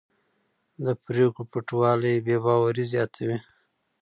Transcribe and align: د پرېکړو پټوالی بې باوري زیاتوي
د 0.83 0.85
پرېکړو 1.05 1.49
پټوالی 1.51 2.15
بې 2.25 2.37
باوري 2.45 2.85
زیاتوي 2.93 3.37